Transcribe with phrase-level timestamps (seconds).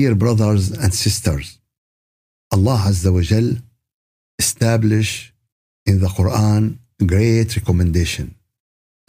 [0.00, 1.46] Dear brothers and sisters,
[2.54, 3.48] Allah Azza wa Jal
[4.44, 5.10] establish
[5.90, 6.62] in the Quran
[7.14, 8.26] great recommendation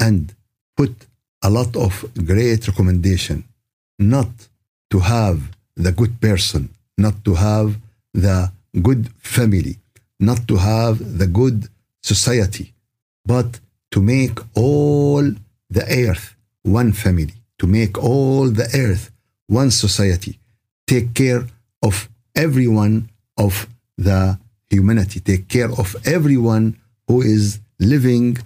[0.06, 0.22] and
[0.80, 0.94] put
[1.48, 1.92] a lot of
[2.32, 3.38] great recommendation
[4.16, 4.34] not
[4.92, 5.38] to have
[5.86, 6.64] the good person,
[7.06, 7.70] not to have
[8.26, 8.52] the
[8.88, 9.04] good
[9.38, 9.76] family,
[10.30, 11.60] not to have the good
[12.12, 12.68] society,
[13.34, 13.50] but
[13.94, 15.24] to make all
[15.78, 16.26] the earth
[16.80, 19.06] one family, to make all the earth
[19.62, 20.34] one society,
[20.94, 21.44] take care
[21.82, 21.96] of
[22.36, 22.96] everyone
[23.38, 23.54] of
[23.98, 24.38] the
[24.70, 26.66] humanity, take care of everyone
[27.08, 27.46] who is
[27.80, 28.38] living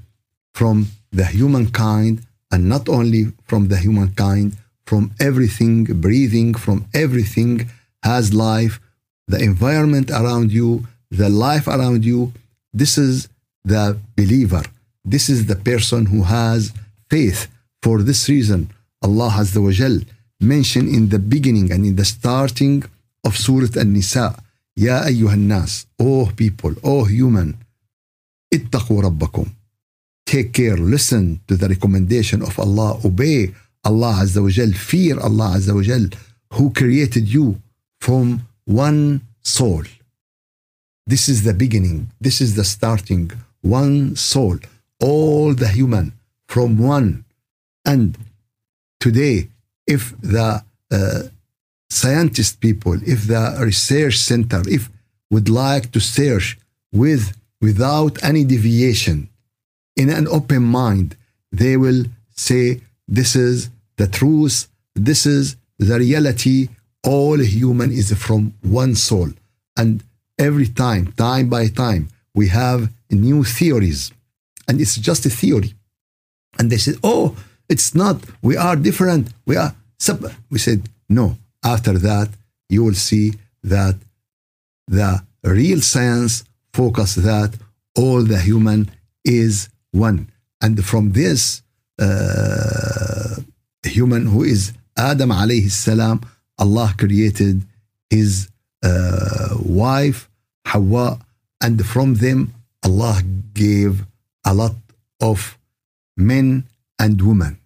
[0.54, 0.76] from
[1.12, 2.14] the humankind
[2.52, 4.48] and not only from the humankind,
[4.86, 7.54] from everything breathing, from everything
[8.04, 8.80] has life,
[9.28, 12.32] the environment around you, the life around you.
[12.82, 13.28] This is
[13.64, 14.64] the believer.
[15.04, 16.72] This is the person who has
[17.10, 17.48] faith.
[17.82, 18.70] For this reason,
[19.02, 19.98] Allah Azza wa Jal
[20.40, 22.84] mentioned in the beginning and in the starting
[23.24, 24.36] of Surah An-Nisa,
[24.76, 27.58] Ya ayyuhan nas, oh people, oh human,
[28.54, 29.50] ittaqu rabbakum.
[30.26, 33.54] Take care, listen to the recommendation of Allah, obey
[33.86, 36.08] Allah Azza wa Jal, fear Allah Azza wa Jal,
[36.54, 37.62] who created you
[38.02, 39.84] from one soul.
[41.08, 44.58] This is the beginning, this is the starting, one soul,
[45.00, 46.14] all the human
[46.48, 47.24] from one.
[47.86, 48.18] And
[49.00, 49.50] today,
[49.88, 51.22] if the uh,
[51.90, 54.90] scientist people, if the research center, if
[55.32, 56.58] would like to search
[56.92, 59.30] with without any deviation,
[59.96, 61.16] in an open mind,
[61.52, 66.70] they will say, This is the truth, this is the reality.
[67.04, 69.30] All human is from one soul.
[69.78, 70.04] And
[70.40, 74.12] every time, time by time, we have new theories.
[74.68, 75.74] And it's just a theory.
[76.58, 77.36] And they said, Oh,
[77.70, 78.18] it's not.
[78.42, 79.30] We are different.
[79.46, 79.76] We are.
[80.00, 80.32] Sub-.
[80.50, 81.38] We said, No.
[81.64, 82.30] After that,
[82.70, 83.34] you will see
[83.64, 83.96] that
[84.88, 86.44] the real science
[86.74, 87.52] focus that
[87.98, 88.92] all the human
[89.24, 90.30] is one.
[90.62, 91.64] And from this
[92.00, 93.36] uh,
[93.84, 96.22] human who is Adam alayhi salam,
[96.60, 97.64] Allah created
[98.10, 98.50] his
[98.84, 100.30] uh, wife
[100.66, 101.20] Hawa,
[101.62, 103.22] and from them Allah
[103.54, 104.06] gave
[104.46, 104.76] a lot
[105.22, 105.58] of
[106.18, 106.66] men
[107.00, 107.60] and women.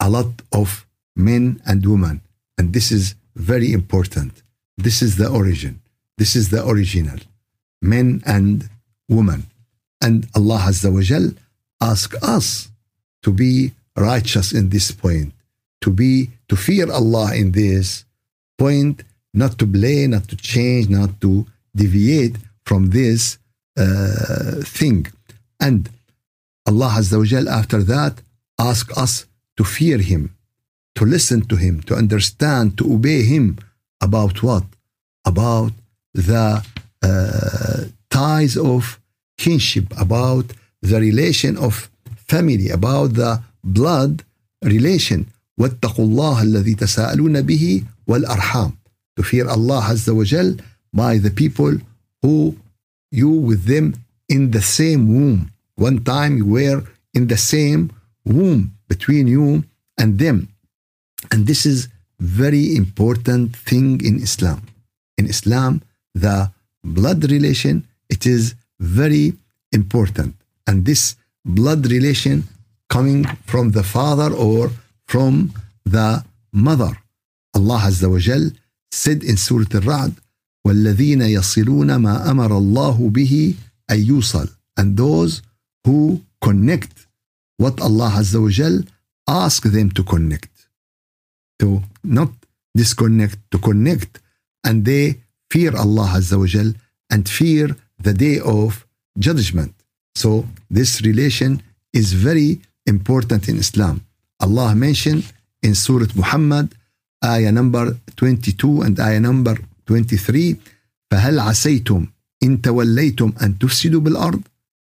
[0.00, 0.86] A lot of
[1.16, 2.20] men and women.
[2.56, 4.42] And this is very important.
[4.76, 5.80] This is the origin.
[6.16, 7.18] This is the original.
[7.82, 8.68] Men and
[9.08, 9.46] women.
[10.00, 11.30] And Allah Azza wa Jal
[11.80, 12.70] ask us
[13.22, 15.32] to be righteous in this point,
[15.80, 18.04] to be to fear Allah in this
[18.56, 19.02] point,
[19.34, 23.38] not to play, not to change, not to deviate from this
[23.76, 25.06] uh, thing.
[25.60, 25.88] And
[26.67, 28.21] Allah Azza wa Jal after that
[28.59, 29.25] ask us
[29.57, 30.35] to fear Him,
[30.95, 33.57] to listen to Him, to understand, to obey Him
[34.01, 34.65] about what?
[35.25, 35.73] About
[36.13, 36.63] the
[37.03, 38.99] uh, ties of
[39.37, 40.45] kinship, about
[40.81, 44.23] the relation of family, about the blood
[44.63, 45.25] relation.
[45.59, 48.71] واتقوا الله الذي تساءلون به والأرحام.
[49.17, 50.55] To fear Allah Azza wa Jal
[50.93, 51.77] by the people
[52.21, 52.57] who
[53.11, 53.93] you with them
[54.29, 55.51] in the same womb.
[55.77, 57.91] One time you were in the same
[58.25, 59.63] womb between you
[59.97, 60.49] and them.
[61.31, 64.59] And this is very important thing in Islam.
[65.17, 65.81] In Islam,
[66.13, 66.51] the
[66.83, 69.33] blood relation, it is very
[69.71, 70.35] important.
[70.67, 71.15] And this
[71.45, 72.47] blood relation
[72.89, 74.71] coming from the father or
[75.07, 75.53] from
[75.85, 76.93] the mother.
[77.55, 78.51] Allah Azza wa Jal
[78.91, 80.13] said in Surah Al-Ra'd,
[80.65, 83.55] وَالَّذِينَ يَصِلُونَ مَا أَمَرَ اللَّهُ بِهِ
[83.91, 85.41] أَن يُوصَلْ And those
[85.85, 87.07] who connect
[87.57, 88.75] what Allah Azza wa Jal
[89.27, 90.51] ask them to connect.
[91.59, 92.31] To not
[92.75, 94.19] disconnect, to connect.
[94.63, 95.19] And they
[95.51, 96.73] fear Allah Azza wa Jal
[97.09, 98.85] and fear the day of
[99.17, 99.73] judgment.
[100.15, 101.61] So this relation
[101.93, 104.05] is very important in Islam.
[104.39, 105.23] Allah mentioned
[105.61, 106.75] in Surah Muhammad,
[107.23, 109.55] ayah number 22 and ayah number
[109.85, 110.57] 23,
[111.11, 112.07] فهل عسيتم
[112.43, 114.41] إن توليتم أن تفسدوا بالأرض?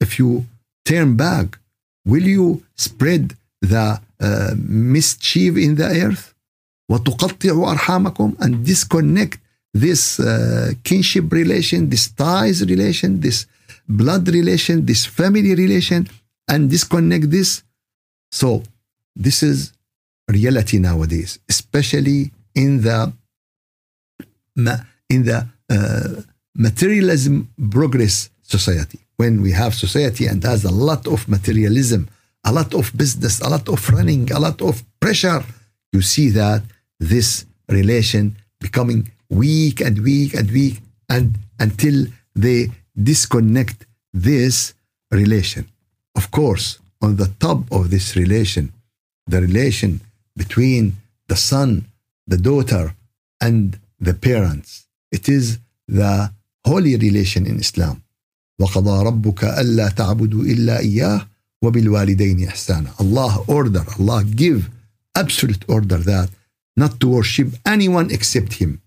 [0.01, 0.47] If you
[0.87, 1.59] turn back,
[2.05, 6.35] will you spread the uh, mischief in the earth?
[6.91, 9.39] وتقطعوا أرحامكم and disconnect
[9.75, 13.47] this uh, kinship relation, this ties relation, this
[13.89, 16.09] blood relation, this family relation,
[16.49, 17.63] and disconnect this.
[18.31, 18.63] So
[19.17, 19.73] this is
[20.29, 23.13] reality nowadays, especially in the
[25.09, 26.23] in the uh,
[26.55, 28.99] materialism progress society.
[29.18, 32.10] When we have society and has a lot of materialism,
[32.44, 35.44] a lot of business, a lot of running, a lot of pressure,
[35.92, 36.62] you see that
[37.00, 40.80] this relation becoming weak and weak and weak
[41.10, 42.06] and until
[42.36, 42.70] they
[43.12, 44.74] disconnect this
[45.12, 45.68] relation.
[46.16, 48.74] Of course, on the top of this relation,
[49.28, 50.02] the relation
[50.36, 50.98] between
[51.28, 51.88] the son,
[52.26, 52.96] the daughter,
[53.42, 54.88] and the parents.
[55.12, 56.32] It is the
[56.66, 58.04] holy relation in Islam.
[58.61, 61.27] وقضى ربك ألا تعبدوا إلا إياه
[61.63, 62.91] وبالوالدين إحسانا.
[63.01, 64.71] Allah order, Allah give
[65.17, 66.29] absolute order that
[66.77, 68.81] not to worship anyone except Him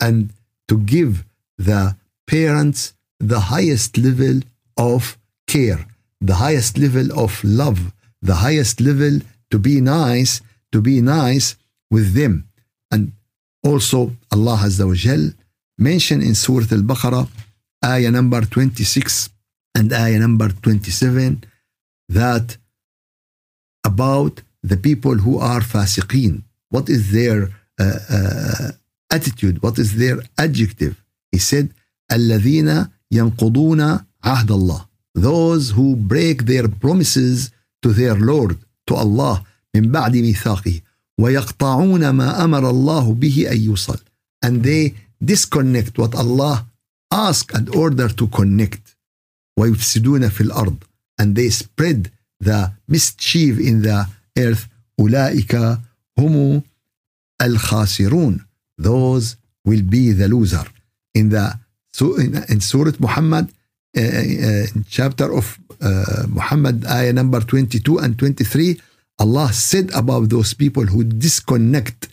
[0.00, 0.30] and
[0.68, 1.24] to give
[1.58, 1.96] the
[2.26, 4.40] parents the highest level
[4.76, 5.16] of
[5.46, 5.86] care,
[6.20, 9.20] the highest level of love, the highest level
[9.50, 10.40] to be nice,
[10.72, 11.56] to be nice
[11.90, 12.48] with them.
[12.90, 13.12] And
[13.64, 15.32] also Allah Azza wa Jal
[15.78, 17.28] mentioned in Surah Al-Baqarah,
[17.84, 19.30] ayah number 26
[19.74, 21.44] and ayah number 27,
[22.08, 22.56] that
[23.84, 26.42] about the people who are fasiqeen.
[26.70, 27.48] What is their
[27.78, 28.70] uh, uh,
[29.10, 29.62] attitude?
[29.62, 30.94] What is their adjective?
[31.32, 31.72] He said,
[32.12, 34.86] الذين ينقضون عهد الله.
[35.14, 37.50] Those who break their promises
[37.82, 38.58] to their Lord,
[38.88, 39.44] to Allah,
[39.76, 40.80] من بعد ميثاقه
[41.20, 43.98] ويقطعون ما أمر الله به أن يوصل.
[44.44, 46.66] And they disconnect what Allah
[47.12, 48.96] asked and order to connect.
[49.58, 50.76] ويفسدون في الأرض.
[51.20, 52.10] And they spread
[52.40, 54.06] the mischief in the
[54.38, 54.68] earth.
[55.00, 55.78] أولئك
[56.18, 56.62] هم
[57.42, 58.40] الخاسرون.
[58.78, 60.66] Those will be the loser.
[61.14, 61.58] In the
[62.48, 63.48] in Surah Muhammad,
[63.96, 68.80] uh, uh, chapter of uh, Muhammad, ayah number 22 and 23,
[69.18, 72.08] Allah said about those people who disconnect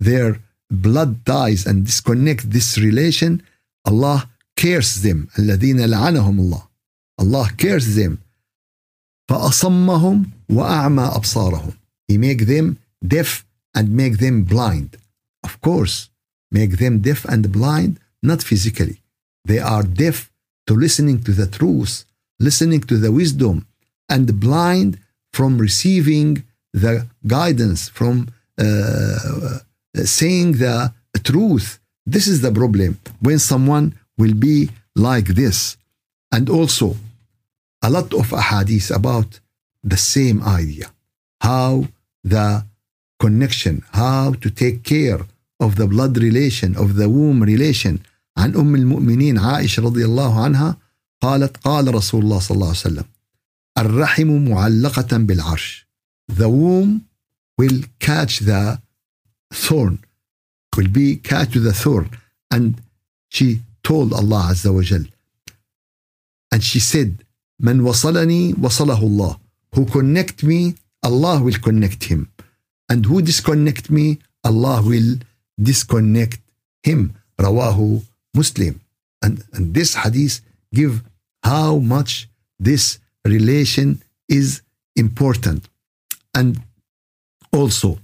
[0.00, 0.40] their
[0.70, 3.42] blood ties and disconnect this relation,
[3.86, 5.28] Allah cares them.
[5.38, 6.62] الذين لعنهم الله.
[7.20, 8.18] Allah cares them.
[9.30, 11.72] فأصمهم وأعمى أبصارهم.
[12.08, 13.44] He make them deaf
[13.74, 14.96] and make them blind.
[15.42, 16.10] Of course,
[16.50, 19.00] make them deaf and blind, not physically.
[19.44, 20.30] They are deaf
[20.66, 22.04] to listening to the truth,
[22.40, 23.66] listening to the wisdom,
[24.08, 24.98] and blind
[25.32, 28.28] from receiving the guidance, from
[28.58, 29.58] uh, uh,
[30.04, 30.92] saying the
[31.30, 31.78] truth.
[32.14, 35.76] This is the problem when someone will be like this.
[36.32, 36.96] And also,
[37.82, 39.40] a lot of ahadith about
[39.82, 40.90] the same idea
[41.40, 41.86] how
[42.24, 42.64] the
[43.20, 45.20] connection, how to take care
[45.60, 48.00] of the blood relation, of the womb relation,
[48.38, 50.76] عن ام المؤمنين عائشه رضي الله عنها
[51.22, 53.04] قالت قال رسول الله صلى الله عليه وسلم
[53.78, 55.86] الرحم معلقه بالعرش
[56.32, 57.00] the womb
[57.58, 58.78] will catch the
[59.54, 59.98] thorn
[60.76, 62.10] will be catch the thorn
[62.50, 62.82] and
[63.28, 65.08] she told Allah عز وجل
[66.52, 67.24] and she said
[67.60, 69.38] من وصلني وصله الله
[69.74, 72.30] who connect me Allah will connect him
[72.88, 75.18] and who disconnect me Allah will
[75.60, 76.40] disconnect
[76.82, 78.02] him رواه
[78.36, 78.80] Muslim.
[79.22, 80.40] And, and this hadith
[80.72, 81.02] give
[81.42, 82.28] how much
[82.58, 84.62] this relation is
[84.94, 85.68] important.
[86.34, 86.60] And
[87.52, 87.98] also,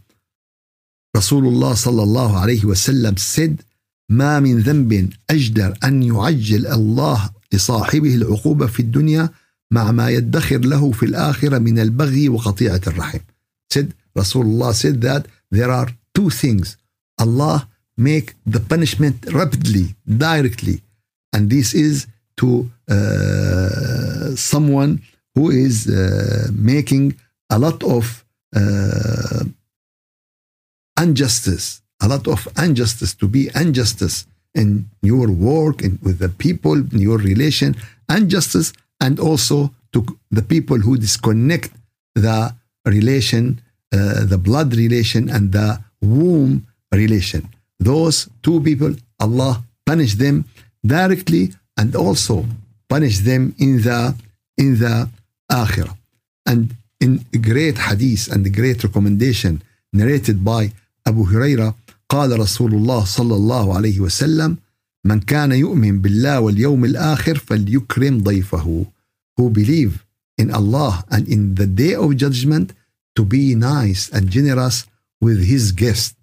[1.18, 3.64] Rasulullah sallallahu alayhi wasallam said,
[4.10, 9.30] ما من ذنب أجدر أن يعجل الله لصاحبه العقوبة في الدنيا
[9.72, 13.20] مع ما يدخر له في الآخرة من البغي وقطيعة الرحم.
[13.74, 16.78] Said Rasulullah said that there are two things.
[17.20, 20.82] Allah make the punishment rapidly, directly.
[21.34, 22.08] And this is
[22.38, 25.02] to uh, someone
[25.36, 27.16] who is uh, making
[27.50, 28.24] a lot of
[28.56, 29.44] uh,
[30.98, 34.26] injustice, a lot of injustice, to be injustice
[34.56, 37.76] in your work and with the people, in your relation,
[38.10, 41.72] injustice, and also to the people who disconnect
[42.16, 42.54] the
[42.86, 43.62] relation,
[43.94, 47.48] uh, the blood relation, and the womb relation
[47.80, 50.46] those two people, Allah punish them
[50.86, 52.46] directly and also
[52.90, 54.16] punish them in the
[54.58, 55.10] in the
[55.52, 55.96] akhirah.
[56.46, 59.62] And in great hadith and great recommendation
[59.94, 60.74] narrated by
[61.08, 61.74] Abu Huraira
[62.10, 64.58] قال رسول الله صلى الله عليه وسلم
[65.06, 68.86] من كان يؤمن بالله واليوم الآخر فليكرم ضيفه
[69.40, 70.06] who believe
[70.42, 72.74] in Allah and in the day of judgment
[73.16, 74.86] to be nice and generous
[75.22, 76.16] with his guest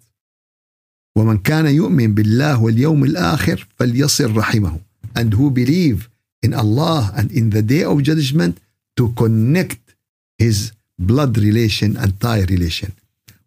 [1.17, 4.79] ومن كان يؤمن بالله واليوم الآخر فليصل رحمه
[5.15, 6.09] and who believe
[6.43, 8.57] in Allah and in the day of judgment
[8.97, 9.95] to connect
[10.37, 12.91] his blood relation and tie relation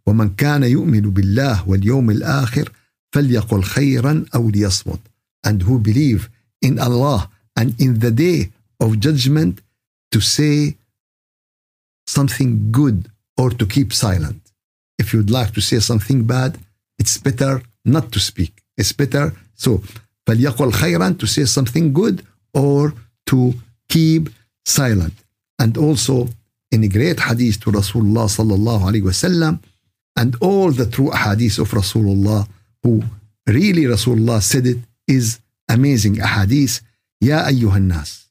[0.08, 2.72] ومن كان يؤمن بالله واليوم الآخر
[3.12, 5.00] فليقل خيرا أو ليصمت
[5.46, 6.28] and who believe
[6.68, 7.20] in Allah
[7.60, 8.50] and in the day
[8.80, 9.54] of judgment
[10.12, 10.76] to say
[12.16, 12.98] something good
[13.40, 14.40] or to keep silent
[14.98, 16.52] if you'd like to say something bad
[16.98, 18.52] it's better not to speak.
[18.76, 19.32] It's better.
[19.54, 19.82] So,
[20.26, 22.22] فليقل خيرا to say something good
[22.54, 22.92] or
[23.26, 23.54] to
[23.88, 24.30] keep
[24.66, 25.14] silent.
[25.58, 26.28] And also
[26.70, 29.58] in a great hadith to Rasulullah sallallahu alayhi wasallam
[30.17, 32.47] and all the true hadith of Rasulullah
[32.83, 33.03] who
[33.47, 36.81] really Rasulullah said it is amazing hadith.
[37.23, 38.23] يا أيها الناس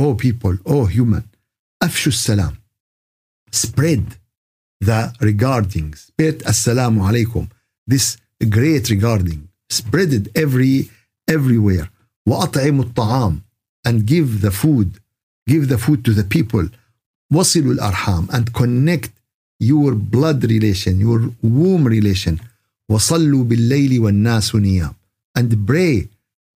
[0.00, 1.24] O people, O human,
[1.82, 2.56] أفشوا السلام
[3.52, 4.04] spread
[4.80, 7.48] the regarding spread assalamu alaikum
[7.86, 8.16] this
[8.48, 10.90] great regarding spread it every
[11.28, 11.88] everywhere
[12.28, 13.42] وأطعموا الطعام
[13.86, 15.00] and give the food
[15.48, 16.68] give the food to the people
[17.32, 19.10] وصلوا الأرحام and connect
[19.62, 22.38] your blood relation your womb relation
[22.88, 24.94] وصلوا بالليل والناس نيام
[25.38, 26.08] and pray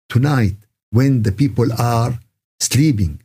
[0.08, 0.56] tonight
[0.90, 2.18] when the people are
[2.60, 3.18] sleeping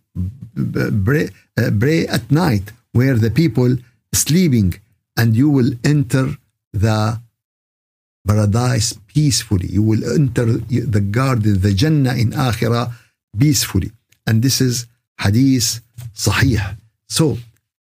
[1.05, 3.77] pray, uh, pray at night where the people
[4.13, 4.73] sleeping
[5.19, 6.25] and you will enter
[6.73, 7.19] the
[8.27, 10.45] paradise peacefully you will enter
[10.95, 12.85] the garden the jannah in akhirah
[13.39, 13.91] peacefully
[14.27, 14.85] and this is
[15.23, 15.69] hadith
[16.25, 16.75] sahih
[17.17, 17.37] so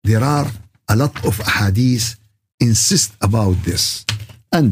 [0.03, 0.49] there are
[0.92, 2.16] a lot of hadith
[2.60, 4.04] insist about this.
[4.52, 4.70] And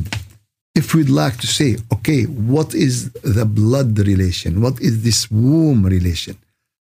[0.74, 4.60] if we'd like to say okay what is the blood relation?
[4.60, 6.36] What is this womb relation?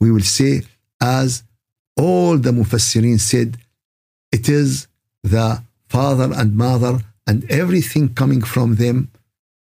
[0.01, 0.63] We will say
[1.00, 1.44] as
[2.06, 3.50] all the mufassirin said
[4.38, 4.88] it is
[5.36, 6.94] the father and mother
[7.28, 8.98] and everything coming from them.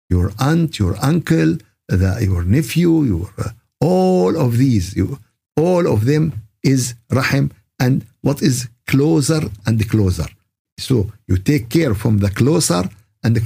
[0.09, 1.51] Your aunt your uncle
[1.89, 3.49] the, your nephew your uh,
[3.81, 5.19] all of these you,
[5.57, 6.23] all of them
[6.63, 7.51] is rahim.
[7.77, 10.29] And what is closer and closer
[10.87, 10.95] so
[11.29, 12.83] you take care from the closer
[13.23, 13.43] and the,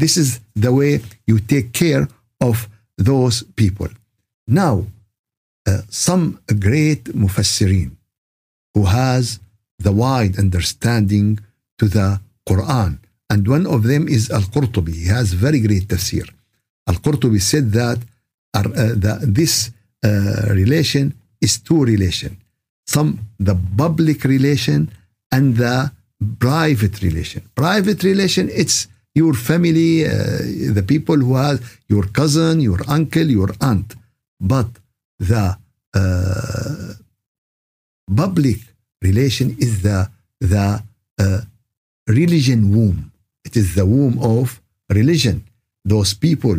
[0.00, 0.28] this is
[0.64, 0.92] the way
[1.30, 2.04] you take care
[2.48, 2.56] of
[3.08, 3.90] those people
[4.46, 4.74] now
[5.68, 6.24] uh, some
[6.66, 7.90] great mufassirin
[8.74, 9.38] who has
[9.78, 11.38] the wide understanding
[11.78, 12.98] to the Quran.
[13.30, 14.94] And one of them is Al-Qurtubi.
[14.94, 16.28] He has very great tafsir.
[16.86, 17.98] Al-Qurtubi said that,
[18.54, 18.62] uh,
[19.04, 19.70] that this
[20.04, 22.36] uh, relation is two relation.
[22.86, 24.90] Some, the public relation
[25.30, 25.92] and the
[26.38, 27.42] private relation.
[27.54, 30.10] Private relation, it's your family, uh,
[30.72, 33.94] the people who have your cousin, your uncle, your aunt.
[34.40, 34.68] But
[35.18, 35.56] the
[35.94, 36.92] uh,
[38.14, 38.58] public
[39.00, 40.10] relation is the
[40.40, 40.82] the
[41.18, 41.40] uh,
[42.08, 43.12] religion womb.
[43.44, 45.44] It is the womb of religion.
[45.84, 46.58] Those people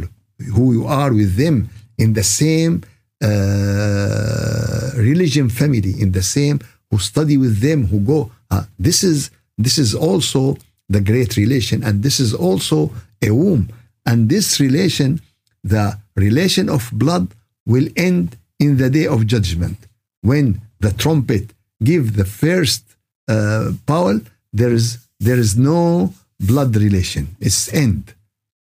[0.56, 2.84] who you are with them in the same
[3.24, 8.32] uh, religion family, in the same who study with them, who go.
[8.52, 10.58] Uh, this is this is also
[10.90, 13.70] the great relation, and this is also a womb.
[14.06, 15.22] And this relation,
[15.64, 17.28] the relation of blood,
[17.66, 19.78] will end in the day of judgment
[20.22, 21.46] when the trumpet
[21.84, 22.84] give the first
[23.28, 24.16] uh, power.
[24.52, 24.88] There is
[25.20, 27.36] there is no blood relation.
[27.40, 28.14] It's end.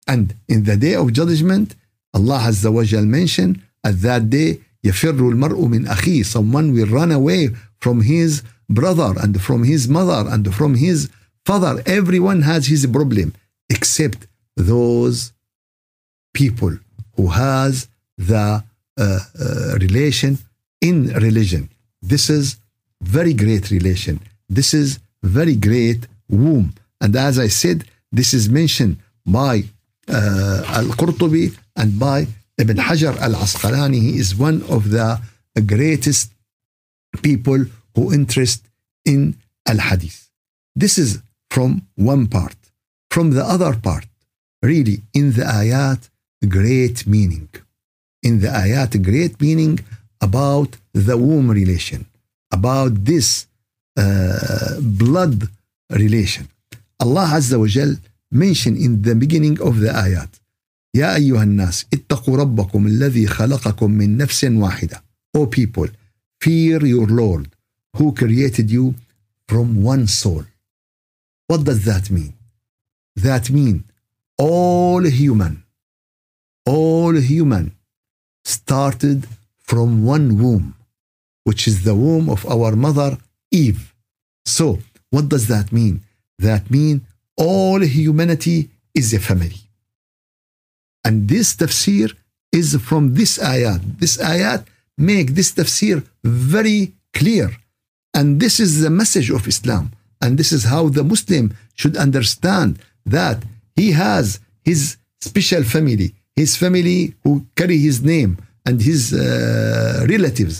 [0.07, 1.75] And in the day of judgment,
[2.13, 6.24] Allah Azza wa mentioned at that day, يفر المرء من أخيه.
[6.24, 11.08] Someone will run away from his brother and from his mother and from his
[11.44, 11.82] father.
[11.86, 13.34] Everyone has his problem
[13.70, 15.32] except those
[16.34, 16.78] people
[17.16, 18.62] who has the
[18.98, 20.38] uh, uh, relation
[20.80, 21.68] in religion.
[22.02, 22.56] This is
[23.00, 24.20] very great relation.
[24.48, 26.74] This is very great womb.
[27.00, 28.96] And as I said, this is mentioned
[29.26, 29.64] by
[30.08, 32.26] uh, Al-Qurtubi and by
[32.57, 33.99] Ibn Hajar Al-Asqalani.
[34.07, 35.21] He is one of the
[35.65, 36.31] greatest
[37.21, 38.61] people who interest
[39.05, 39.35] in
[39.67, 40.29] Al-Hadith.
[40.75, 42.55] This is from one part.
[43.09, 44.05] From the other part,
[44.61, 46.09] really in the ayat,
[46.47, 47.49] great meaning.
[48.21, 49.79] In the ayat, great meaning
[50.21, 52.05] about the womb relation,
[52.51, 53.47] about this
[53.97, 55.47] uh, blood
[55.89, 56.47] relation.
[56.99, 57.95] Allah Azza wa Jal
[58.31, 60.29] mentioned in the beginning of the ayat,
[60.94, 65.04] يا أيها الناس اتقوا ربكم الذي خلقكم من نفس واحدة.
[65.36, 65.88] O people,
[66.44, 67.48] fear your Lord
[67.96, 68.94] who created you
[69.48, 70.44] from one soul.
[71.48, 72.34] What does that mean?
[73.16, 73.84] That mean
[74.38, 75.54] all human,
[76.66, 77.66] all human
[78.44, 79.26] started
[79.60, 80.74] from one womb,
[81.44, 83.18] which is the womb of our mother
[83.50, 83.94] Eve.
[84.44, 84.66] So,
[85.10, 85.94] what does that mean?
[86.38, 86.96] That mean
[87.36, 89.60] all humanity is a family.
[91.07, 92.07] and this tafsir
[92.51, 93.81] is from this ayat.
[94.01, 94.61] This ayat
[94.97, 96.81] make this tafsir very
[97.13, 97.49] clear.
[98.17, 99.85] And this is the message of Islam.
[100.21, 101.45] And this is how the Muslim
[101.79, 102.69] should understand
[103.05, 103.37] that
[103.79, 104.25] he has
[104.69, 104.97] his
[105.29, 108.31] special family, his family who carry his name
[108.65, 110.55] and his uh, relatives,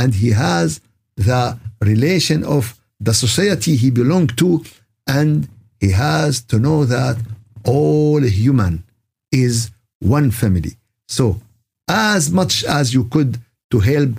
[0.00, 0.80] and he has
[1.16, 1.56] the
[1.92, 2.62] relation of
[2.98, 4.64] the society he belonged to,
[5.06, 7.16] and he has to know that
[7.64, 8.74] all human
[9.30, 9.70] is
[10.02, 10.76] one family.
[11.08, 11.40] So,
[11.88, 13.38] as much as you could
[13.70, 14.10] to help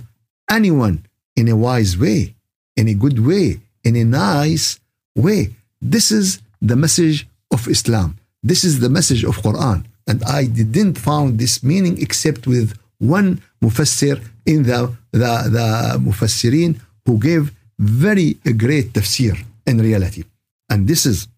[0.50, 1.04] anyone
[1.36, 2.34] in a wise way,
[2.76, 4.80] in a good way, in a nice
[5.16, 5.50] way,
[5.80, 8.16] this is the message of Islam.
[8.42, 9.84] This is the message of Quran.
[10.06, 16.80] And I didn't found this meaning except with one mufassir in the, the, the mufassirin
[17.06, 19.36] who gave very great tafsir
[19.66, 20.24] in reality.
[20.68, 21.28] And this is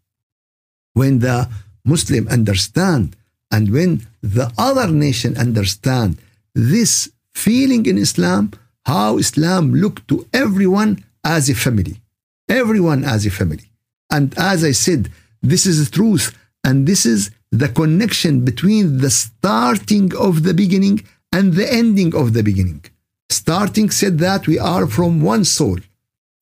[0.94, 1.48] when the
[1.84, 3.16] Muslim understand
[3.50, 6.18] and when the other nation understand
[6.54, 8.52] this feeling in Islam,
[8.84, 12.00] how Islam look to everyone as a family,
[12.48, 13.70] everyone as a family.
[14.10, 15.10] And as I said,
[15.42, 21.02] this is the truth and this is the connection between the starting of the beginning
[21.32, 22.84] and the ending of the beginning.
[23.30, 25.78] Starting said that we are from one soul.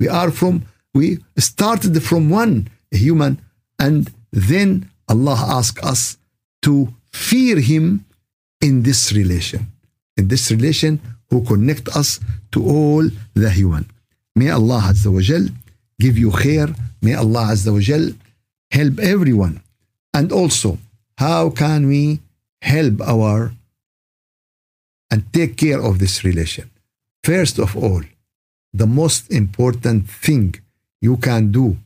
[0.00, 3.40] We are from, we started from one human
[3.78, 6.18] and then Allah asked us
[6.66, 8.04] to fear Him
[8.60, 9.62] in this relation.
[10.16, 12.20] In this relation, who connect us
[12.52, 13.04] to all
[13.34, 13.84] the human.
[14.36, 15.46] May Allah Azza wa Jal
[15.98, 16.68] give you khair.
[17.02, 18.04] May Allah Azza wa Jal
[18.70, 19.60] help everyone.
[20.12, 20.78] And also,
[21.18, 22.20] how can we
[22.62, 23.52] help our
[25.10, 26.70] and take care of this relation?
[27.24, 28.02] First of all,
[28.72, 30.54] the most important thing
[31.00, 31.76] you can do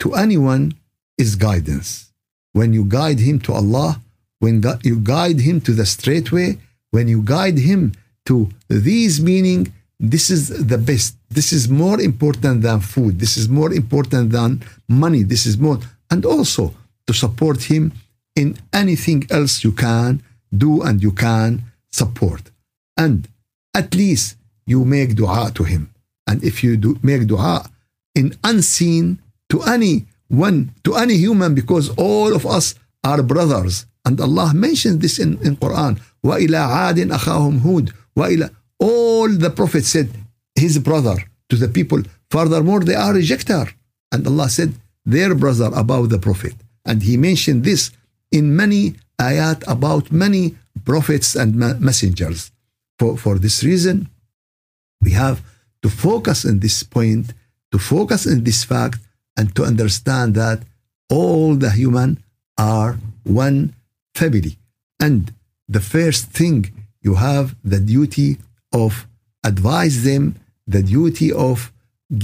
[0.00, 0.74] to anyone
[1.16, 2.12] is guidance.
[2.52, 4.00] When you guide him to Allah,
[4.40, 6.58] when you guide him to the straight way,
[6.90, 7.92] when you guide him
[8.26, 11.16] to these meaning, this is the best.
[11.28, 13.20] This is more important than food.
[13.20, 15.22] This is more important than money.
[15.22, 15.78] This is more,
[16.10, 16.74] and also
[17.06, 17.92] to support him
[18.34, 20.22] in anything else you can
[20.56, 21.62] do and you can
[21.92, 22.50] support.
[22.96, 23.28] And
[23.74, 24.36] at least
[24.66, 25.90] you make dua to him.
[26.26, 27.68] And if you do make dua
[28.14, 33.86] in unseen to any one, to any human, because all of us are brothers.
[34.05, 35.93] And Allah mentioned this in, in Quran.
[36.27, 37.87] وَإِلَىٰ عَادٍ أَخَاهُمْ هُودٍ
[38.17, 40.09] وَإِلَىٰ All the prophets said
[40.63, 41.17] his brother
[41.49, 42.01] to the people.
[42.29, 43.65] Furthermore, they are rejecter.
[44.11, 44.71] And Allah said
[45.05, 46.55] their brother above the prophet.
[46.85, 47.91] And he mentioned this
[48.31, 50.43] in many ayat about many
[50.89, 52.51] prophets and messengers.
[52.99, 54.09] For, for this reason,
[55.01, 55.41] we have
[55.83, 57.33] to focus on this point,
[57.71, 58.99] to focus on this fact,
[59.37, 60.59] and to understand that
[61.09, 62.23] all the human
[62.57, 63.75] are one
[64.19, 64.57] family.
[64.99, 65.33] And
[65.67, 68.37] the first thing you have the duty
[68.73, 69.07] of
[69.43, 70.23] advise them,
[70.67, 71.71] the duty of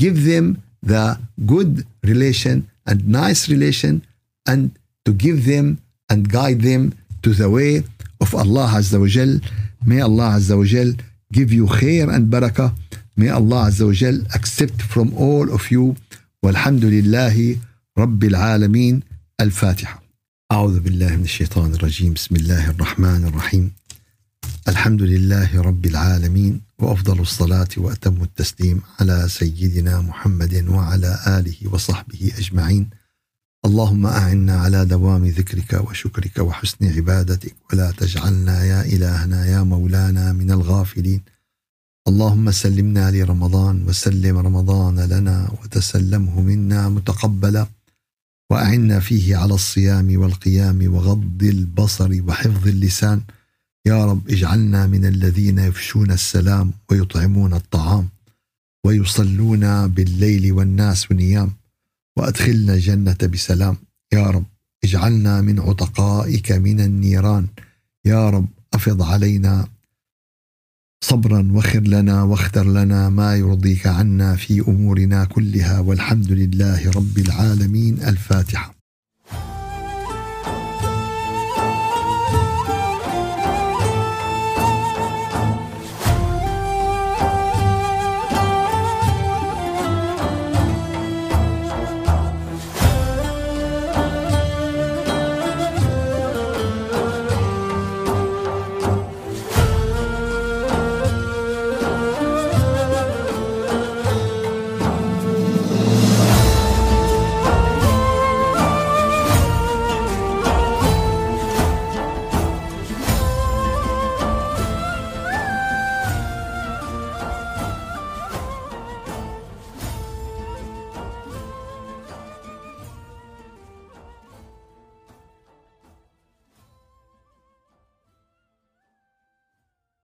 [0.02, 4.06] give them the good relation and nice relation,
[4.48, 4.72] and
[5.06, 7.84] to give them and guide them to the way
[8.20, 9.40] of Allah Azza wa Jal.
[9.86, 10.94] May Allah Azza wa Jal
[11.32, 12.74] give you khair and barakah.
[13.16, 15.96] May Allah Azza wa Jal accept from all of you.
[16.44, 17.58] والحمد لله
[17.98, 19.00] رب العالمين
[19.42, 20.02] الفاتحة
[20.53, 22.13] أعوذ بالله من الشيطان الرجيم.
[22.13, 23.73] بسم الله الرحمن الرحيم.
[24.69, 32.91] الحمد لله رب العالمين وأفضل الصلاة وأتم التسليم على سيدنا محمد وعلى آله وصحبه أجمعين.
[33.65, 40.51] اللهم أعنا على دوام ذكرك وشكرك وحسن عبادتك ولا تجعلنا يا إلهنا يا مولانا من
[40.51, 41.23] الغافلين.
[42.09, 47.67] اللهم سلمنا لرمضان وسلم رمضان لنا وتسلمه منا متقبلا.
[48.51, 53.23] وأعنا فيه على الصيام والقيام وغض البصر وحفظ اللسان.
[53.87, 58.09] يا رب اجعلنا من الذين يفشون السلام ويطعمون الطعام
[58.85, 61.53] ويصلون بالليل والناس نيام
[62.17, 63.77] وأدخلنا الجنة بسلام.
[64.13, 64.45] يا رب
[64.85, 67.47] اجعلنا من عتقائك من النيران.
[68.05, 69.69] يا رب افض علينا
[71.09, 78.03] صبرا وخر لنا واختر لنا ما يرضيك عنا في أمورنا كلها والحمد لله رب العالمين.
[78.03, 78.76] الفاتحة.